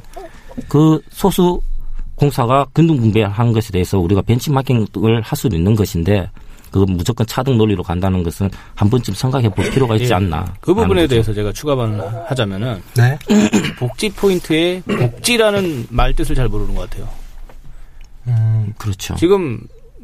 [0.68, 1.62] 그 소수
[2.16, 6.30] 공사가 균등 분배한 것에 대해서 우리가 벤치마킹을 할 수도 있는 것인데
[6.72, 10.16] 그 무조건 차등 논리로 간다는 것은 한 번쯤 생각해 볼 필요가 있지 예.
[10.16, 10.46] 않나.
[10.62, 11.08] 그 부분에 거죠.
[11.08, 13.18] 대해서 제가 추가 반하자면은 네.
[13.80, 17.10] 복지 포인트에 복지라는 말 뜻을 잘 모르는 것 같아요.
[18.28, 19.16] 음, 그렇죠.
[19.16, 19.60] 지금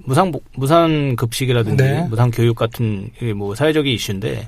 [0.06, 2.08] 무상 복- 무상 급식이라든지 네.
[2.10, 4.48] 무상 교육 같은 뭐 사회적인 이슈인데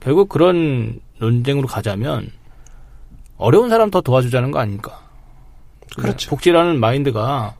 [0.00, 2.30] 결국 그런 논쟁으로 가자면
[3.36, 5.00] 어려운 사람 더 도와주자는 거 아닙니까?
[5.96, 6.30] 그렇죠.
[6.30, 7.54] 복지라는 마인드가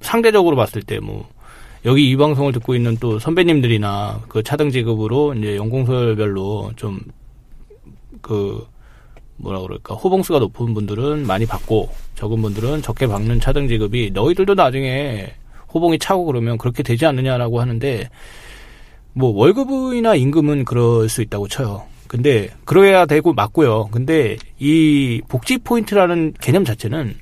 [0.00, 1.28] 상대적으로 봤을 때 뭐
[1.86, 7.00] 여기 이 방송을 듣고 있는 또 선배님들이나 그 차등 지급으로 이제 연공서별로 좀
[8.26, 8.66] 그
[9.36, 15.32] 뭐라 그럴까 호봉수가 높은 분들은 많이 받고 적은 분들은 적게 받는 차등 지급이 너희들도 나중에
[15.72, 18.08] 호봉이 차고 그러면 그렇게 되지 않느냐라고 하는데
[19.12, 21.84] 뭐 월급이나 임금은 그럴 수 있다고 쳐요.
[22.08, 23.88] 근데 그래야 되고 맞고요.
[23.92, 27.14] 근데 이 복지 포인트라는 개념 자체는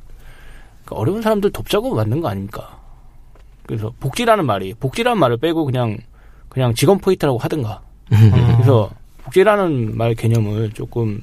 [0.87, 2.74] 그 어려운 사람들 돕자고 만든 거 아닙니까?
[3.67, 5.97] 그래서 복지라는 말이 복지라는 말을 빼고 그냥
[6.49, 7.83] 그냥 직원 포인트라고 하든가.
[8.09, 8.91] 그래서
[9.25, 11.21] 복지라는 말 개념을 조금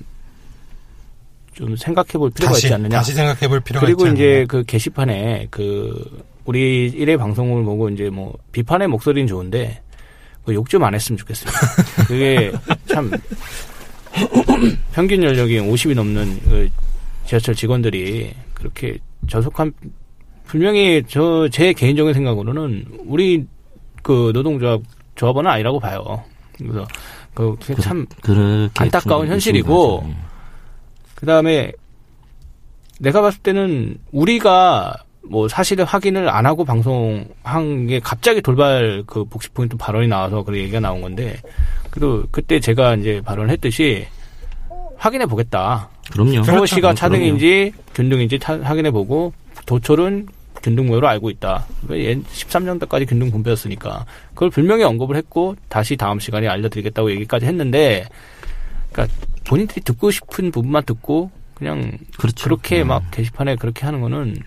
[1.54, 2.98] 좀 생각해 볼 필요가 다시, 있지 않느냐.
[2.98, 4.46] 다시 생각해 볼 필요가 그리고 있지 이제 않느냐.
[4.48, 9.82] 그 게시판에 그 우리 일회 방송을 보고 이제 뭐 비판의 목소리는 좋은데
[10.44, 11.60] 그 욕 좀 안 했으면 좋겠습니다.
[12.08, 12.52] 그게
[12.88, 13.12] 참
[14.94, 16.70] 평균 연령이 50이 넘는 그
[17.26, 18.98] 지하철 직원들이 그렇게
[19.30, 19.72] 저속한
[20.52, 23.46] 분명히 저 제 개인적인 생각으로는 우리
[24.04, 24.82] 그 노동조합
[25.16, 26.24] 조합원은 아니라고 봐요.
[26.58, 26.86] 그래서
[27.66, 30.22] 그참 그렇게 안타까운 충분히 현실이고 충분하죠.
[31.16, 31.72] 그 다음에
[33.00, 39.50] 내가 봤을 때는 우리가 뭐 사실을 확인을 안 하고 방송한 게 갑자기 돌발 그 복지
[39.52, 41.40] 포인트 발언이 나와서 그 얘기가 나온 건데
[41.92, 44.06] 그래도 그때 제가 이제 발언을 했듯이
[44.98, 45.88] 확인해 보겠다.
[46.12, 46.44] 그럼요.
[46.44, 46.96] 서울시가 그렇죠.
[47.00, 49.32] 차등인지 균등인지 확인해 보고
[49.66, 50.28] 도철은
[50.62, 51.66] 균등 모여로 알고 있다.
[51.88, 58.08] 13년도까지 균등 분배였으니까 그걸 분명히 언급을 했고 다시 다음 시간에 알려드리겠다고 얘기까지 했는데
[58.92, 62.44] 그러니까 본인들이 듣고 싶은 부분만 듣고 그냥 그렇죠.
[62.44, 62.88] 그렇게 음.
[62.88, 64.38] 막 게시판에 그렇게 하는 거는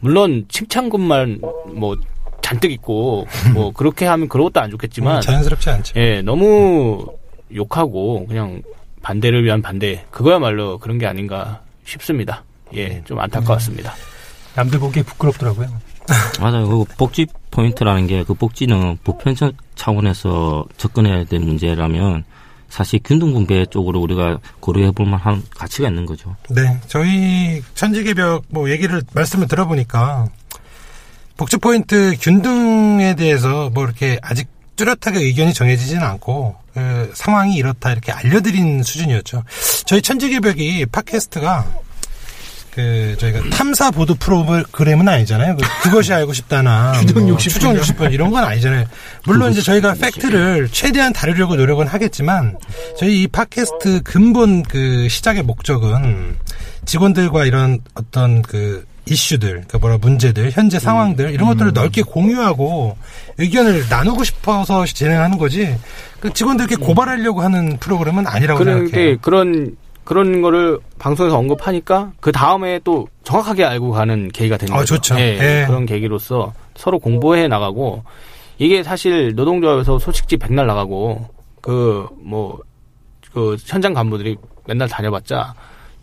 [0.00, 1.40] 물론 칭찬글만
[1.74, 1.96] 뭐
[2.40, 6.00] 잔뜩 있고 뭐 그렇게 하면 그런 것도 안 좋겠지만 음, 자연스럽지 않죠.
[6.00, 7.06] 예, 너무
[7.54, 8.62] 욕하고 그냥
[9.02, 12.44] 반대를 위한 반대 그거야말로 그런 게 아닌가 싶습니다.
[12.74, 13.92] 예, 좀 안타까웠습니다.
[14.58, 15.68] 남들 보기에 부끄럽더라고요.
[16.40, 16.68] 맞아요.
[16.68, 22.24] 그 복지 포인트라는 게 그 복지는 보편적 차원에서 접근해야 될 문제라면
[22.68, 26.34] 사실 균등 분배 쪽으로 우리가 고려해 볼 만한 가치가 있는 거죠.
[26.50, 30.26] 네, 저희 천지개벽 뭐 얘기를 말씀을 들어보니까
[31.36, 38.10] 복지 포인트 균등에 대해서 뭐 이렇게 아직 뚜렷하게 의견이 정해지지는 않고 그 상황이 이렇다 이렇게
[38.12, 39.44] 알려드린 수준이었죠.
[39.86, 41.64] 저희 천지개벽이 팟캐스트가
[42.74, 45.56] 그 저희가 탐사 보도 프로그램은 아니잖아요.
[45.82, 47.38] 그, 것이 알고 싶다나 추정 뭐 60분.
[47.38, 48.84] 추정 60분 이런 건 아니잖아요.
[49.24, 52.56] 물론 이제 저희가 팩트를 최대한 다루려고 노력은 하겠지만
[52.98, 56.36] 저희 이 팟캐스트 근본 그 시작의 목적은
[56.84, 62.96] 직원들과 이런 어떤 그 이슈들, 그 뭐라 문제들, 현재 상황들 이런 것들을 넓게 공유하고
[63.38, 65.74] 의견을 나누고 싶어서 진행하는 거지.
[66.20, 69.16] 그 직원들께 고발하려고 하는 프로그램은 아니라고 생각해요.
[69.22, 69.76] 그런데
[70.08, 74.94] 그런 거를 방송에서 언급하니까 그 다음에 또 정확하게 알고 가는 계기가 되는 아, 거죠.
[74.94, 75.16] 좋죠.
[75.20, 75.66] 예, 예.
[75.66, 78.04] 그런 계기로서 서로 공부해 나가고
[78.56, 81.28] 이게 사실 노동조합에서 소식지 백날 나가고
[81.60, 85.52] 그뭐그 현장 간부들이 맨날 다녀봤자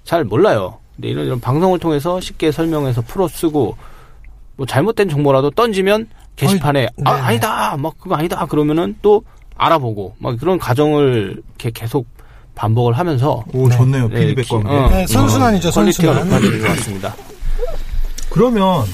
[0.03, 0.77] 잘 몰라요.
[0.95, 3.75] 근데 이런 이런 방송을 통해서 쉽게 설명해서 풀어 쓰고
[4.55, 7.03] 뭐 잘못된 정보라도 던지면 게시판에 네.
[7.05, 9.23] 아 아니다 막 그거 아니다 그러면은 또
[9.55, 12.05] 알아보고 막 그런 과정을 이렇게 계속
[12.55, 14.07] 반복을 하면서 오, 좋네요.
[14.09, 14.69] 네, 피드백 기- 관계.
[14.69, 16.29] 어, 네, 선순환이죠, 어, quality가 선순환.
[16.29, 17.15] 높아지는 것 같습니다.
[18.29, 18.85] 그러면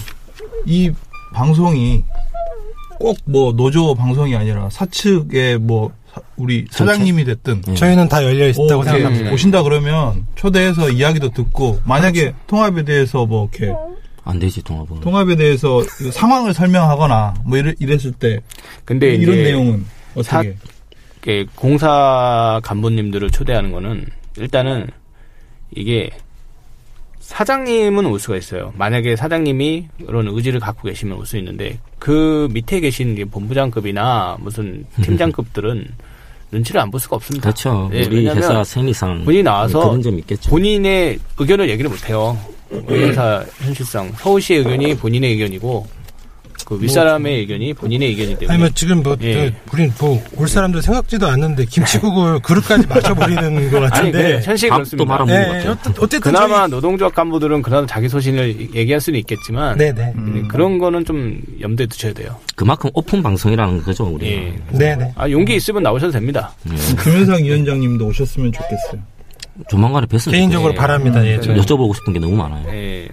[0.65, 0.91] 이
[1.33, 2.03] 방송이
[2.99, 8.83] 꼭 뭐 노조 방송이 아니라 사측의 뭐 사- 우리 사장님이 됐든 저희는 다 열려 있다고
[8.83, 9.31] 생각합니다.
[9.31, 12.37] 오신다 그러면 초대해서 이야기도 듣고 만약에 그렇죠.
[12.47, 13.73] 통합에 대해서 뭐 이렇게
[14.23, 14.99] 안 되지 통합은.
[14.99, 18.39] 통합에 대해서 그 상황을 설명하거나 뭐 이랬, 이랬을 때
[18.85, 19.85] 근데 이런 이제 내용은
[20.23, 20.59] 사- 어떻게 이렇게
[21.55, 24.05] 공사 간부님들을 초대하는 거는
[24.37, 24.87] 일단은
[25.75, 26.09] 이게
[27.19, 28.73] 사장님은 올 수가 있어요.
[28.75, 35.87] 만약에 사장님이 그런 의지를 갖고 계시면 올 수 있는데 그 밑에 계신 본부장급이나 무슨 팀장급들은
[36.51, 37.43] 눈치를 안 볼 수가 없습니다.
[37.43, 37.89] 그렇죠.
[37.93, 40.49] 예, 우리 회사 생리상 본인이 나와서 있겠죠.
[40.49, 42.37] 본인의 의견을 얘기를 못 해요.
[42.69, 45.87] 우리 회사 현실상 서울시의 의견이 본인의 의견이고
[46.77, 49.49] 그 윗사람의 의견이 본인의 의견이기 때문에 아니 뭐 지금 뭐 예.
[49.49, 54.71] 저, 우린 뭐 올 사람도 생각지도 않는데 김치국을 그릇까지 마셔버리는 것 아니, 같은데 그 현실이
[54.71, 55.25] 그렇습니다.
[55.29, 60.13] 예, 어쨌- 어쨌든 그나마 저희- 노동조합 간부들은 그나마 자기 소신을 얘기할 수는 있겠지만 네네.
[60.15, 62.35] 음, 그런 거는 좀 염두에 두셔야 돼요.
[62.55, 64.27] 그만큼 오픈 방송이라는 거죠, 우리.
[64.27, 64.53] 예.
[64.77, 65.13] 네네.
[65.15, 66.53] 아, 용기 있으면 나오셔도 됩니다.
[67.03, 69.01] 김현상 위원장님도 오셨으면 좋겠어요.
[69.69, 70.73] 조만간에 뵀으면 개인적으로.
[70.73, 71.25] 바랍니다.
[71.25, 71.61] 예, 저는.
[71.61, 72.65] 여쭤보고 싶은 게 너무 많아요.
[72.73, 73.07] 예.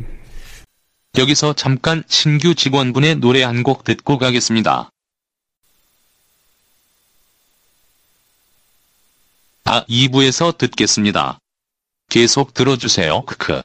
[1.19, 4.91] 여기서 잠깐 신규 직원분의 노래 한 곡 듣고 가겠습니다.
[9.65, 11.41] 아, 2부에서 듣겠습니다.
[12.09, 13.23] 계속 들어주세요.
[13.27, 13.63] 크크.